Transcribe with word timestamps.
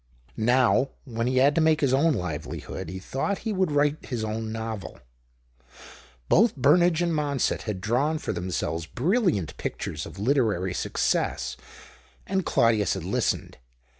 Now, 0.35 0.89
when 1.05 1.27
he 1.27 1.37
had 1.37 1.53
to 1.53 1.61
make 1.61 1.79
his 1.81 1.93
own 1.93 2.15
livelihood, 2.15 2.89
he 2.89 2.97
thought 2.97 3.37
he 3.45 3.53
would 3.53 3.71
write 3.71 4.07
his 4.07 4.23
own 4.23 4.51
novel. 4.51 4.97
Both 6.27 6.55
Burn 6.55 6.81
age 6.81 7.03
and 7.03 7.13
Monsett 7.13 7.61
had 7.69 7.79
drawn 7.81 8.17
for 8.17 8.33
themselves 8.33 8.87
brilliant 8.87 9.55
pictures 9.57 10.07
of 10.07 10.17
literary 10.17 10.73
success, 10.73 11.55
86 11.55 11.55
'JlIE 11.55 11.65
OCTAVE 11.67 11.67
OF 11.67 12.25
CLAUDIUS. 12.25 12.33
and 12.33 12.45
Claudius 12.47 12.93
had 12.95 13.03
listened. 13.03 13.57